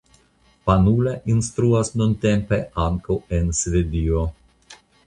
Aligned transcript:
Panula 0.69 1.13
instruas 1.33 1.91
nuntempe 2.03 2.57
ankaŭ 2.89 3.21
en 3.39 3.55
Svedio. 3.63 4.27